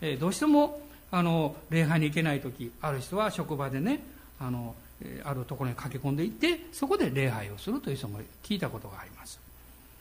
[0.00, 4.00] えー、どうしてもあの礼拝に行けない時ある人は職場でね
[4.38, 4.74] あの
[5.24, 9.40] あるところに駆け込んでいってそこで礼拝をするという人も聞いたことがあります。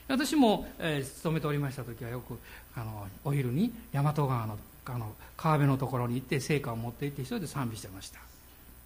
[0.07, 2.38] 私も、えー、勤めておりました時はよく
[2.75, 8.28] あのお昼に大和川のあの川辺のところに行って聖火を持って行って一人で賛美してました。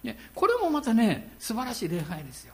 [0.03, 2.53] ね、これもまたね素晴らしい礼拝ですよ、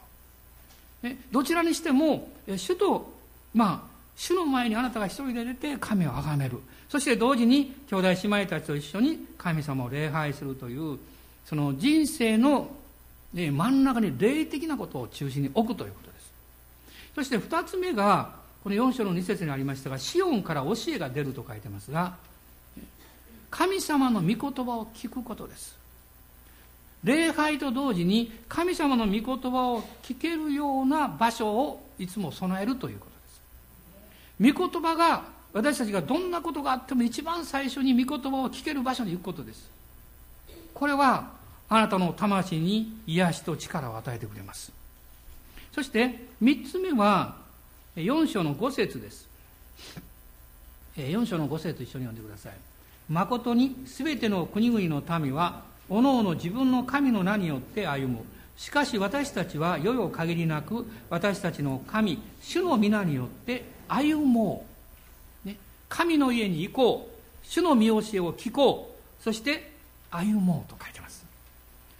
[1.02, 3.12] ね、どちらにしても主と
[3.52, 6.58] まあ主の前にあなたが一人で出て神を崇める。
[6.90, 10.98] そして同時に兄弟姉妹たちと一緒に神様を礼拝するという
[11.46, 12.68] その人生の
[13.32, 16.32] で真ん中に霊的なことを中心に置くということです。
[17.14, 22.16] そして2つ目がこの4章の2節にありましたがシオンから教えが出ると書いてますが
[23.50, 25.79] 神様の御言葉を聞くことです。
[27.02, 33.06] 礼拝と同時に神様の御言葉を聞けるような場所をいつも備えるというこ
[34.38, 34.54] とです。
[34.54, 39.70] 御言葉が私たちがどんなことがあっても一番最初に御言葉を聞ける場所に行くことです。
[40.74, 41.32] これは
[41.68, 44.72] あなたの魂に癒しと力を与えてくれます。
[45.72, 47.36] そして3つ目は
[47.96, 49.26] 4章の5節です。
[50.96, 52.52] 4章の5節一緒に読んでください。
[53.08, 58.24] 誠に全ての国々の民はおのおの自分の神の名によって歩む
[58.56, 64.66] しかし私たちは世よ限りなく私たちの神主の皆によって歩も
[65.44, 65.56] う、ね、
[65.88, 67.20] 神の家に行こう。
[67.42, 69.22] 主の見教えを聞こう。
[69.22, 69.72] そして
[70.10, 71.24] 歩もうと書いてます。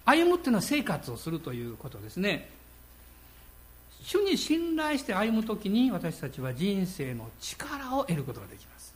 [0.05, 2.49] 歩むっていうのは生活をするということですね。
[4.05, 8.95] 主に信頼して歩む時に私たちは人生の力を得ることができます。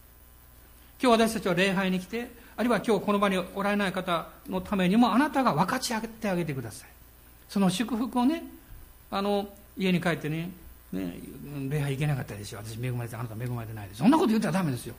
[1.02, 6.88] 今日私たちは礼拝に来てあるいは今日この場におられない方のためにもあなたが分かち合ってあげてください。
[7.48, 8.44] その祝福をね
[9.10, 10.50] あの家に帰ってね
[10.92, 11.16] ね
[11.68, 12.58] 礼拝行けなかったでしょ。
[12.58, 14.94] 私恵まれてあなた恵まれてないでそんなこと言ったらダメですよ。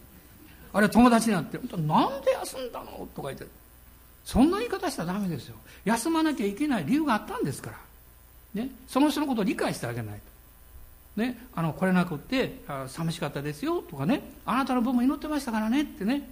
[0.73, 3.45] あれは友達になって「なんで休んだの?」とか言って。
[4.25, 5.55] そんな言い方したらダメですよ。
[5.85, 7.69] 休まなきゃいけない理由があったんですか
[8.55, 10.19] ら、ね、その人のことを理解してあげない
[11.15, 13.83] と、ね、あの来れなくって寂しかったですよ。
[13.83, 16.27] とかねあなたの分も祈ってましたからねってね。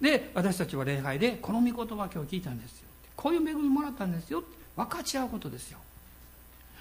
[0.00, 2.86] で私たちは礼拝でこの御言葉今日聞いたんですよ。
[3.16, 4.44] こういう恵みもらったんですよ。
[4.76, 5.78] 分かち合うことですよ。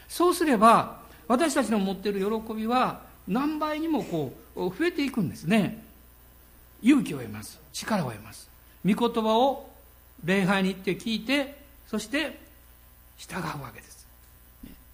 [0.08, 5.84] そうすれば私たちの持っている喜びは何倍にもこう増えていくんですね。
[6.82, 7.60] 勇気を得ます。
[7.74, 8.50] 力を得ます。
[8.86, 9.70] 御言葉を
[10.24, 12.40] 礼拝に行って聞いてそして
[13.18, 13.96] 従うわけです。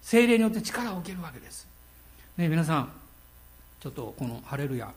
[0.02, 1.66] 精霊によって力を受けるわけです、
[2.36, 2.92] ね、皆さん
[3.80, 4.92] ちょっとこの「ハレルヤ」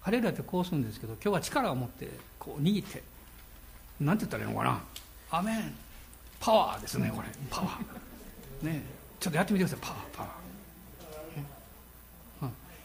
[0.00, 2.08] ハレルヤってこうするんですけど今日は力を持って
[2.38, 3.02] こう握って
[4.00, 4.80] なんて言ったらいいのかな。
[5.30, 5.74] アメン。
[6.40, 7.28] パワーですねこれ。
[7.50, 8.66] パワー。
[8.66, 8.82] ね
[9.20, 9.86] ちょっとやってみてください。
[9.86, 10.32] パワーパワー、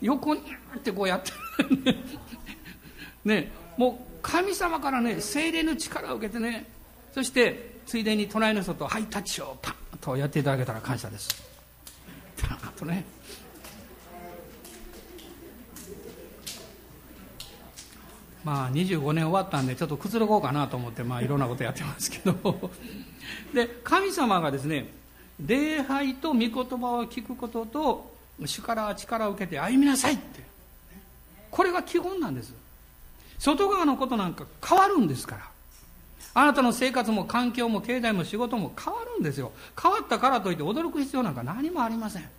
[0.02, 0.42] 横に
[0.76, 1.32] ってこうやって
[3.24, 6.66] ねもう神様からね精霊の力を受けてね
[7.14, 11.30] そしてついでに隣の人とハイタッチをパンとやっていただけたら感謝です。
[12.42, 13.06] パンとね。
[18.44, 22.72] まあ25年終わったんでちょっとくつろごうかなと思ってまあいろんなことやってますけど。
[23.54, 24.88] で神様がですね
[25.44, 30.42] 礼拝と御言葉を聞くことと主から力を受けて歩みなさいって。
[31.50, 32.54] これが基本なんです。
[33.38, 35.42] 外側のことなんか変わるんですから。
[36.36, 39.52] あなたの生活も環境も経済も仕事も変わるんですよ。
[39.80, 42.30] 変わったからといって驚く必要なんか何もありません。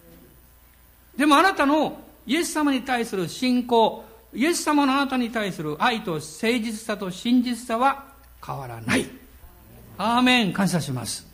[1.17, 6.23] でもあなたのイエス様に対する信仰イエス様のあなたに対する愛と誠
[6.59, 8.05] 実さと真実さは
[8.44, 9.07] 変わらない。
[9.97, 10.53] アーメン。
[10.53, 11.27] 感謝します。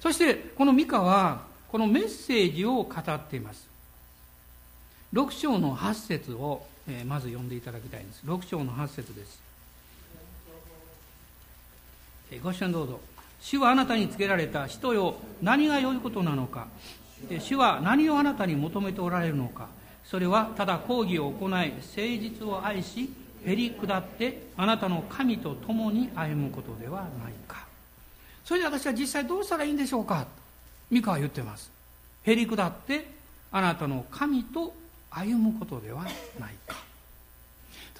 [0.00, 3.68] そしてこのミカはこのメッセージを語っています。
[5.12, 8.22] 6章の8節を、え、まず読んでいただきたいんです。
[8.26, 9.40] 6章の8節です、
[12.30, 13.00] えー、ご視聴どうぞ。
[13.40, 15.14] 主はあなたにつけられた人よ。
[15.40, 16.68] 何が良いことなのか。
[17.40, 19.68] 主は何をあなたに求めておられるのか。
[20.08, 23.10] それはただ講義を行い誠実を愛し
[23.44, 27.66] へり下ってあなたの神と共に歩むことではないか。
[28.44, 30.26] それで私は実際どうしたらいいんでしょうか？
[30.90, 31.70] ミカは言ってます。
[32.24, 33.06] へり下って
[33.52, 34.74] あなたの神と
[35.10, 36.12] 歩むことではない
[36.66, 36.76] か。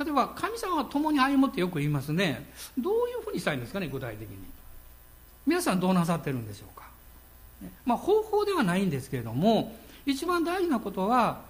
[0.02, 2.48] 例えば神様は共に歩むってよく言いますね。
[2.78, 3.88] どういうふうにしたいんですかね？
[3.88, 4.36] 具体的に。
[5.46, 6.86] 皆さんどうなさってるんでしょうか、
[7.84, 11.40] まあ、方法ではないんですけれども一番大事なことは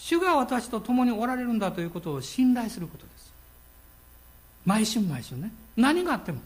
[0.00, 3.32] 主が私と共におられるんだということを信頼することです。
[4.64, 5.52] 毎週毎週ね。
[5.76, 6.40] 何があっても。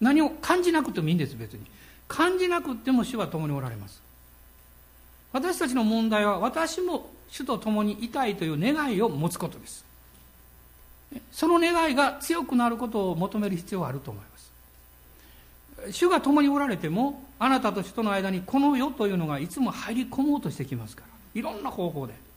[0.00, 1.60] 何を感じなくてもいいんです別に。
[2.08, 4.00] 感じなくても主は共におられます。
[5.32, 9.84] 私たちの問題は私も主と共にいたいという願いを持つことです。
[11.30, 14.38] その願いが強くなることを求める必要はあると思いま
[15.88, 15.92] す。
[15.92, 21.08] 主が共におられてもあなたと主との間にこの世というのがいつも入り込もうとしてきますから。
[21.34, 22.29] いろんな方法で。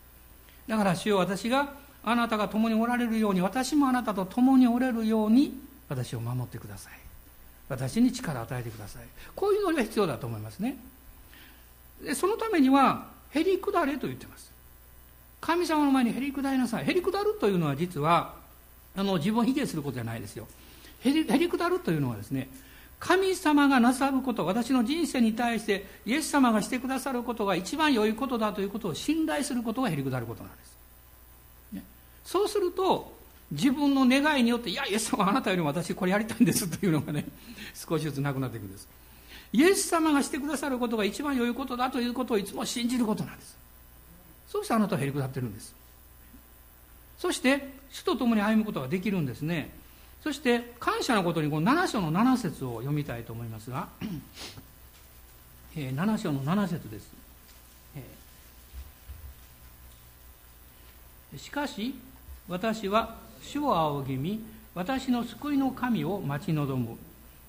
[0.67, 1.73] だから主よ私が
[2.04, 5.58] あなたが共におられるように私もあなたと共におれるように
[5.89, 6.93] 私を守ってください。
[7.69, 9.04] 私に力を与えてください。
[9.36, 10.78] こういうのが必要だと思いますね。
[12.04, 14.52] でそのためにはへり下れと言ってます。
[15.39, 16.86] 神様の前にへり下りなさい。
[16.86, 18.36] へり下るというのは実は
[18.95, 20.47] あの自分を卑下することじゃないですよ。
[21.02, 22.49] へりへり下るというのはですね
[23.04, 30.78] 神様がなさること私の人生に対してイエス様がしてくださることが一番良いことだということを信頼することがへり下ることなんです、
[31.74, 31.84] ね、
[32.24, 33.12] そうすると
[33.51, 37.26] 自分の願いによっていやイエス様あなたよりも私これやりたいんですというのがね
[37.76, 38.88] 少しずつなくなっていくんです。
[39.51, 43.58] イエス様がしてくださることが一番良いことだということをいつも信じることなんです。
[44.47, 45.76] そうしてあなたはへり下ってるんです。
[47.20, 49.83] そして主と共に歩むことができるんですね。
[50.24, 53.89] そして感謝のことにこの7章の7節を読みたいと思いますが、
[55.76, 57.11] えー、7章の7節です、
[57.97, 61.93] えー、しかし
[62.47, 64.41] 私は主を仰ぎ見
[64.76, 66.97] 私の救いの神を待ち望む。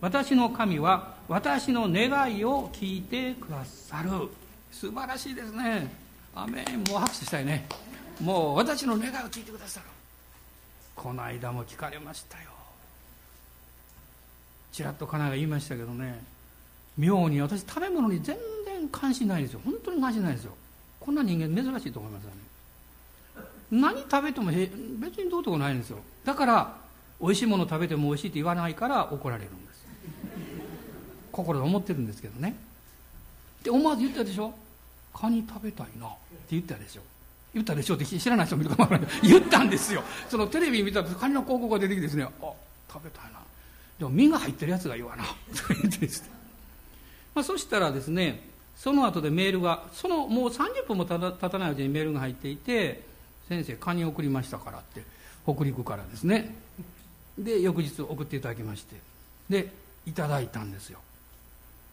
[0.01, 4.11] 私の神は私の願いを聞いてくださる。
[4.71, 5.91] 素晴らしいですね。
[6.35, 6.85] アメン。
[6.91, 7.67] もう拍手したいね。
[8.21, 9.87] もう私の願いを聞いてくださる。
[10.95, 12.54] この間も聞かれましたよ。
[14.75, 16.21] ちらっと家内が言いましたけどね
[16.99, 19.61] 妙に私食べ物に全然関心ないんですよ。
[19.65, 20.53] 本当に関心ないんですよ。
[20.99, 22.37] こんな人間珍しいと思いますよね。
[23.71, 25.99] 何食べても別にどうとこないんですよ。
[26.25, 26.77] だから
[27.21, 29.87] 美味しいもの食べても美味しいって言わないから怒られるんです。
[31.31, 32.57] 心で思ってるんですけどね。
[33.63, 34.53] で思わず言ったでしょ？
[35.13, 36.07] カニ食べたいな。
[36.07, 36.17] って
[36.51, 37.03] 言ったでしょ。
[37.55, 39.11] 言ったでしょって知らない人もいるかもわからない。
[39.23, 40.03] 言ったんですよ。
[40.29, 42.29] そのテレビ見たらカニの広告が出てきてですねあ
[42.93, 43.44] 食べたいな。
[43.99, 45.25] でも身が入ってるやつが言わな。
[45.25, 45.31] と
[45.69, 46.29] 言ってですね、
[47.35, 48.41] まあ、そしたらですね
[48.77, 51.19] その後でメールがそのもう30分も経
[51.49, 53.03] たないうちにメールが入っていて
[53.49, 55.03] 先生カニ送りましたからって
[55.45, 56.55] 北陸からですね。
[57.39, 58.97] で翌日送っていただきまして
[59.49, 59.73] で
[60.07, 60.99] いただいたんですよ。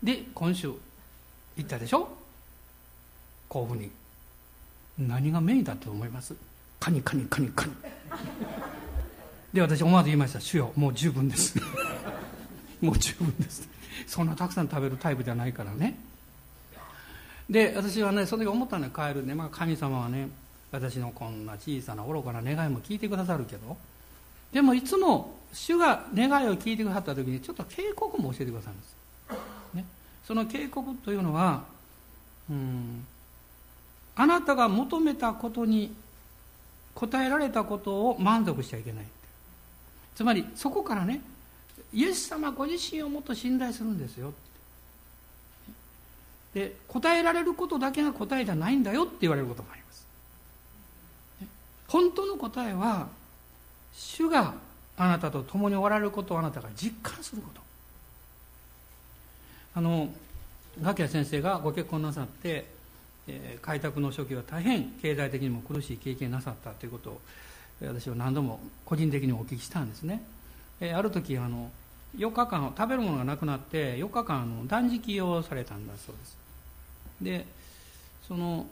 [0.02, 0.72] で今週
[1.58, 2.10] 行ったでしょ？
[3.50, 3.92] 甲府に。
[4.98, 6.36] 何がメインだと思います？
[6.80, 7.74] カニカニカニカニ。
[9.54, 11.60] で私思わず言いました「主よもう十分です」
[12.82, 13.68] もう十分です。
[14.08, 15.98] そんなたくさん食べるタイプじゃないからね。
[17.50, 20.30] で私はねその時思ったのは帰るね、まあ、神様はね
[20.72, 23.78] 私のこんな小さな愚かな願いも聞いてくださるけど。
[24.52, 28.96] でもいつも主が願いを聞いてくださった時にちょっと警告も教えてくださるんです、
[29.76, 29.86] ね、
[30.26, 31.64] その警告というのは
[32.50, 33.06] うん
[34.16, 35.94] あなたが求めたことに
[36.94, 39.06] 答えられたことを満足しちゃいけない
[40.16, 41.22] つまりそこからね
[41.94, 44.34] イエス様ご自身をもっと信頼するんですよ。
[46.54, 50.06] で答えられることだけが答えじゃないんだよって言われることもあります。
[51.88, 53.08] 本当の答えは
[53.94, 54.54] 主が
[54.98, 57.62] あなたと共におられることをあなたが実感すること。
[59.74, 60.14] あの
[60.82, 62.66] ガキヤ先生がご結婚なさって、
[63.28, 67.22] えー、開拓の初期は大変経済的にも苦しい経験なさったということを
[67.88, 70.24] 私は何度も個人的にお聞きしたんですね、
[70.80, 71.72] え、ある時あの
[72.18, 76.38] 4日間食べるものがなくなって4日間あの断食をされたんだそうです。
[77.22, 77.46] で
[78.28, 78.68] その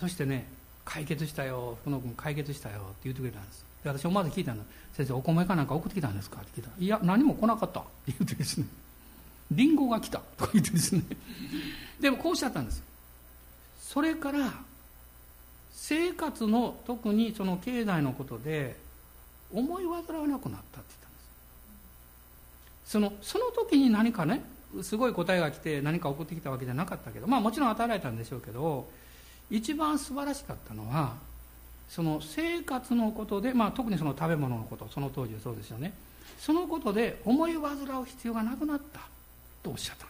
[0.00, 0.46] そしてね
[0.84, 3.64] 解決したよ福野君解決したよって言ってくれたんです。
[3.84, 4.62] で私思わず聞いたの
[4.94, 6.40] 先生お米かなんか送ってきたんですか？
[6.40, 7.80] って聞いたいや何も来なかった。
[7.80, 8.66] って言ってですね。
[9.50, 10.18] リンゴが来た。
[10.36, 11.02] とか言ってですね。
[12.00, 12.82] でもこうおっしゃったんです。
[13.80, 14.52] それから
[15.82, 18.76] 生活の特にその経済のことで
[19.52, 21.18] 思い煩わなくなったって言ったんで
[22.86, 22.92] す。
[22.92, 24.44] そのその時に何かね
[24.80, 28.88] すごい答えが来て何か送ってきたわけじゃなかったけどまあもちろん与えられたんでしょうけど
[29.50, 31.14] 一番素晴らしかったのは
[31.88, 35.92] その生活のことで、まあ、特にその食べ物のことその当時そうですよね。
[36.38, 39.00] そのことで思い煩う必要がなくなった
[39.64, 40.06] とおっしゃった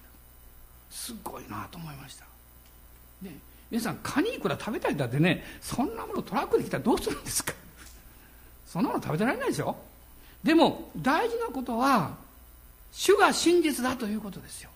[0.90, 1.06] す。
[1.06, 2.26] すごいなと思いました、
[3.22, 3.38] ね、
[3.72, 7.54] 皆さんカニいくら食べたいんだってねそんなものトラックで来たらどうするんですか？
[8.68, 9.74] そんなもの食べてられないでしょ？
[10.44, 12.14] でも大事なことは
[12.92, 14.68] 主が真実だということですよ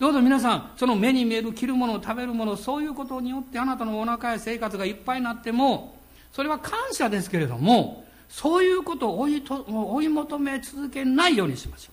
[0.00, 5.96] どうぞ皆さん、その目に見える着るもの、食べるもの、そういうことによってあなたのお腹や生活がいっぱいになっても、
[6.32, 11.92] それは感謝ですけれども、そういうことを追いと追い求め続けないようにしましょ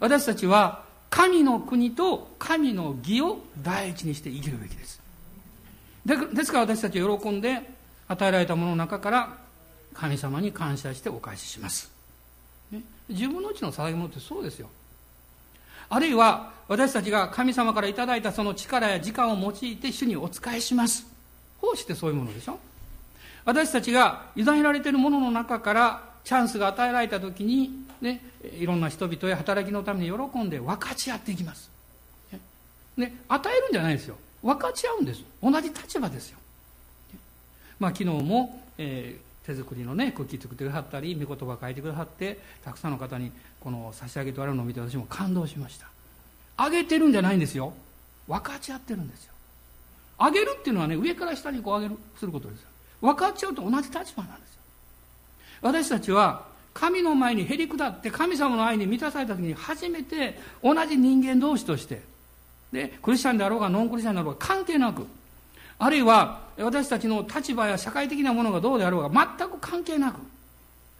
[0.00, 5.00] 私たちは神の国と神の義を第一にして生きるべきです。
[6.06, 7.60] ですから私たち喜んで
[8.06, 9.36] 与えられたものの中から
[9.92, 11.90] 神様に感謝してお返しします。
[12.70, 14.68] ね、自分のうちの捧げ物ってそうですよ。
[15.88, 21.06] あるいは私たちが神様から頂いたその力や時間を用いて主にお仕えします。
[21.60, 22.58] 奉仕ってそういうものでしょ。
[23.44, 28.20] 私たちが委ねられているものの中からチャンスが与えられた時に、ね、
[28.58, 31.70] いろんな人々や働きのために喜んで分かち合っていきます、
[32.96, 34.16] ね、与えるんじゃないですよ。
[34.46, 35.22] 分かち合うんです。
[35.42, 36.38] 同じ立場ですよ、
[37.80, 45.88] まあ、昨日も、えー、手作りのねクッキー作ってくださったり御言葉書いてくださってたくさんの方にこの差し上げておられるのを見て私も感動しました。
[46.56, 47.74] あげてるんじゃないんですよ。
[48.28, 49.32] 分かち合ってるんですよ。
[50.18, 52.68] あげるっていうのはね上から下にこうあげるすることですよ。
[53.00, 54.60] 分かちゃうと同じ立場なんですよ。
[55.60, 62.02] 私たちは神の前にへり下って神様の愛に満たされた時に初めて同じ人間同士として
[62.72, 65.06] でクリスチャンであろうがノンクリスチャンであろうが関係なく
[65.78, 70.20] あるいは私たちの立場や社会的なものがどうであろうが全く関係なく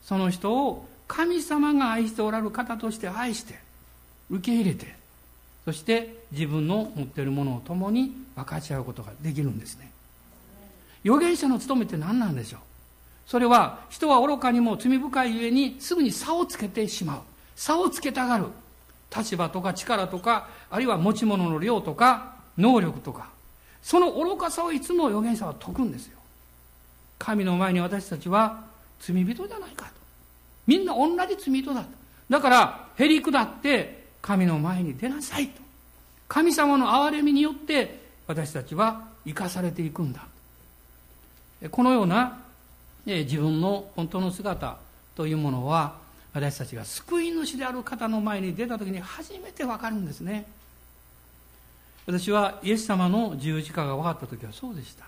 [0.02, 3.58] その人を神様が愛しておられる方として愛して
[4.30, 4.94] 受け入れて
[5.64, 9.90] そして自分の持っているものを共に分かち合うことができるんですね。
[11.04, 12.60] 預言者の務めって何なんでしょう？
[13.26, 17.20] それは人は愚かにも罪深いゆえにすぐに差をつけてしまう。
[17.56, 18.46] 差をつけたがる。
[19.14, 23.28] 立場とか力とかあるいは持ち物の量とか能力とか。
[23.82, 26.18] その愚かさをいつも預言者は説くんですよ。
[27.18, 28.64] 神の前に私たちは
[29.00, 29.92] 罪人じゃないかと。
[30.66, 31.88] みんな同じ罪人だと。
[32.28, 35.62] だからへり下って神の前に出なさいと。
[36.26, 40.26] 神様の憐れみによって私たちは生かされていくんだ。
[41.70, 42.40] このような
[43.04, 44.78] 自分の本当の姿
[45.14, 45.94] というものは
[46.36, 50.44] 私たちが救い主である方の前に出た時に初めて分かるんですね。
[52.04, 55.06] 私はイエス様の十字架が分かった時はそうでした。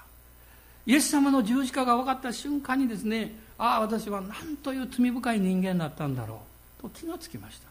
[0.86, 6.40] イエス様の十字架が分かった瞬間にですねああ私は何という罪深い人間だったんだろ
[6.80, 6.82] う。
[6.82, 7.68] と気がつきました。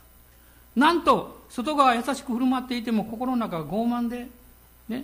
[0.75, 4.27] なんと外側優しく振る舞っていても心の中が傲慢で、
[4.87, 5.03] ね、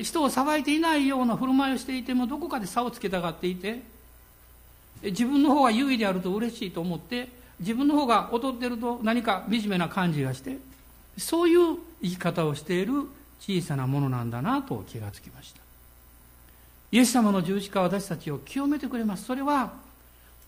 [0.00, 3.82] 人を裁いていないような振る舞いをしていてもどこかで差をつけたがっていて
[5.02, 10.58] 自分の方が優位であると嬉しいと思って自分の方が劣ってると何か惨めな感じがして
[11.18, 13.04] そういう生き方をしている
[13.40, 15.60] 小さなものなんだなと気がつきました。
[16.92, 19.24] イエス様の十字架は私たちを清めてくれます。
[19.24, 19.72] それは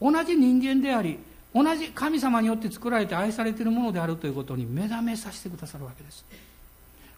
[0.00, 1.18] 同じ人間であり
[1.54, 6.24] 同じ神様によって作られて愛されているものであるということに目覚めさせてくださるわけです。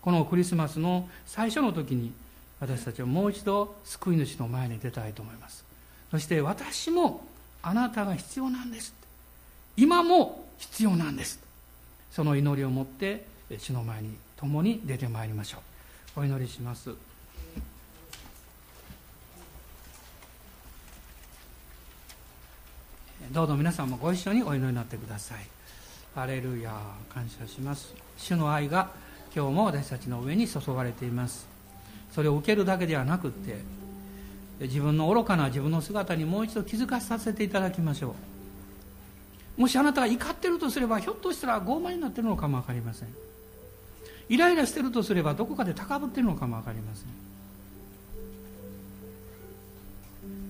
[0.01, 2.13] このクリスマスの最初の時に
[2.61, 5.65] 私たちはもう一度救い主の前に出たいと思います。
[6.11, 7.25] そして私も
[7.63, 8.93] あなたが必要なんです。
[9.77, 11.41] 今も必要なんです。
[12.11, 13.27] その祈りを持って
[13.59, 15.59] 主の前に共に出てまいりましょ
[16.17, 16.21] う。
[16.21, 16.91] お祈りします。
[23.33, 25.39] どうぞ皆さんもご一緒にお祈りになってください。
[26.15, 26.73] ハレルヤ
[27.13, 27.95] 感謝します。
[28.17, 28.91] 主の愛が
[29.35, 31.49] 今日も私たちの上に注がれています。
[32.13, 33.59] それを受けるだけではなくって
[34.61, 38.34] 自分の愚かな自分の姿にもう一度気づかさせていただきましょう。
[39.57, 43.09] もしあなたが怒ってるとすればひょっとしたら傲慢になってるのかも分かりません。
[44.29, 47.09] イライラしてるとすればどこかで高ぶってるのかも分かりません。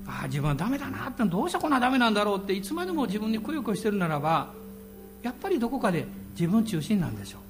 [0.06, 4.52] ああ自分はダメだなってどうしてこんなダメなんだろうっていつまでも自分にくよくよしてるならば
[5.22, 7.40] やっぱりどこかで自分中心なんでしょう。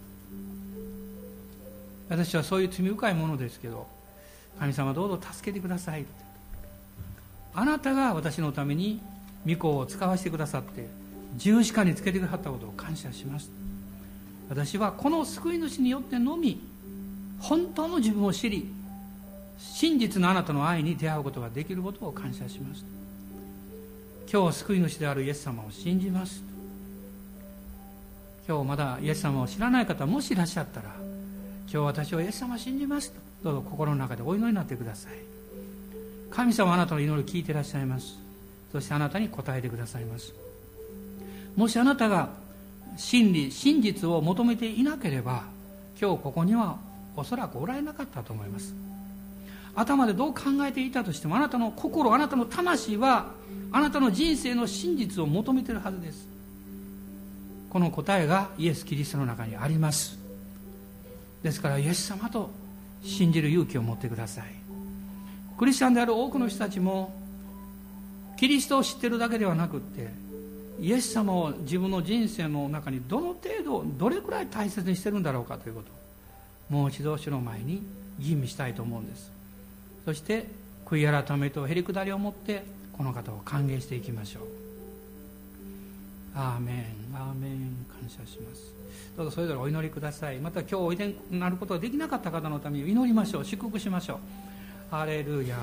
[2.09, 3.87] 私はそういう罪深いものですけど
[4.59, 6.05] 神様どうぞ助けてください
[7.55, 9.01] あなたが私のために
[9.47, 10.87] 御子を使わせてくださって
[11.37, 13.51] 十字架につけてくださったことを感謝します。
[14.49, 16.61] 私はこの救い主によってのみ
[17.39, 18.71] 本当の自分を知り
[19.59, 22.85] 真実のあなたの愛に出会うことができることを感謝します。
[24.31, 26.43] 今日救い主であるイエス様を信じます。
[28.47, 30.95] 今日まだイエス様を知らない方もしいらっしゃったら
[31.67, 33.11] 今日私はイエス様を信じます。
[33.13, 35.13] とどうぞ心の中でお祈りになってください。
[36.31, 38.19] 神様あなたの祈りを聞いていらっしゃいます。
[38.73, 40.44] そしてあなたに答えてくださいます。
[41.57, 42.29] もしあなたが
[42.97, 45.45] 真理真実を求めていなければ
[46.01, 46.79] 今日ここには
[47.17, 48.75] おそらくおられなかったと思います。
[49.77, 53.27] 頭でどう考えていたとしてもあなたの心あなたの魂は
[53.73, 56.29] あなたの人生の真実を求めているはずです。
[57.71, 60.17] この答えがイエス・キリストの中にあります。
[61.43, 62.51] ですからイエス様と
[63.03, 64.45] 信じる勇気を持ってください。
[65.59, 67.13] クリスチャンである多くの人たちも
[68.37, 70.09] キリストを知ってるだけではなくって
[70.81, 75.89] イエス様を自分の人生の中にどの程度どれくらい大切にしてるんだろうかということ
[76.69, 77.83] もう一度主の前に
[78.19, 79.31] 吟味したいと思うんです。
[80.05, 80.47] そして
[80.87, 82.65] 悔い改めとへりくだりを持って
[82.97, 84.43] この方を歓迎していきましょう。
[86.35, 87.17] アーメン。
[87.17, 87.87] アーメン。
[88.01, 88.73] 感謝します。
[89.17, 90.39] どうぞそれぞれお祈りください。
[90.39, 93.45] また今日おいでになることができなかった方のために祈りましょう。
[93.45, 94.19] 祝福しましょう。
[94.91, 95.57] ハレルヤ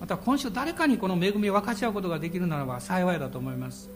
[0.00, 3.88] また今週誰かにこの恵みを分かち合うことができるならば幸いだと思います。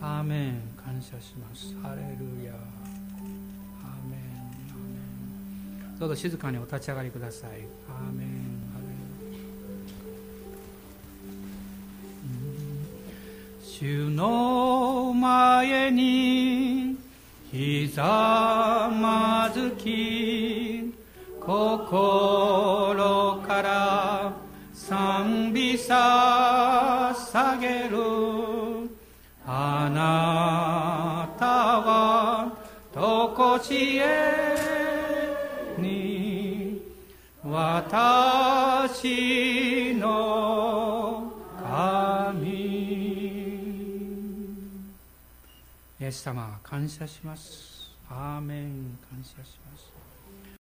[0.00, 1.74] アーメン感謝します。
[1.82, 2.02] ハレル
[2.44, 2.58] ヤアー
[3.28, 3.38] メン
[3.82, 4.16] アーメ
[5.96, 7.50] ンどうぞ静かにお立ち上がりください。
[7.50, 7.56] アー
[8.16, 8.28] メン
[8.72, 8.84] ハレ
[9.24, 9.40] ルヤ
[13.64, 16.96] 主の前に
[17.50, 20.94] ひざまずき
[21.40, 24.36] 心から
[24.74, 28.77] 賛美捧げる。
[29.60, 31.46] あなた
[31.80, 32.56] は
[32.94, 35.34] とこしえ
[35.76, 36.80] に
[37.42, 39.02] 私
[39.96, 42.48] の神。
[46.00, 47.90] イエス様感謝します。
[48.08, 49.67] アーメン感謝します。